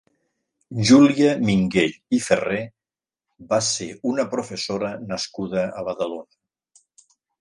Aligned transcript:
Júlia 0.91 1.33
Minguell 1.49 1.93
i 2.17 2.19
Ferrer 2.27 2.63
va 3.53 3.59
ser 3.67 3.91
una 4.13 4.25
professora 4.33 4.91
nascuda 5.13 5.67
a 5.83 5.89
Badalona. 5.91 6.95